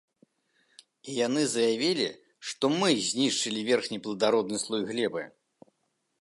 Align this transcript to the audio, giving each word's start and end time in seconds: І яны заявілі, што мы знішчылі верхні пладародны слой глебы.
І 1.09 1.17
яны 1.27 1.43
заявілі, 1.51 2.07
што 2.53 2.65
мы 2.79 2.89
знішчылі 3.11 3.63
верхні 3.69 3.97
пладародны 4.07 4.57
слой 4.65 4.83
глебы. 4.91 5.23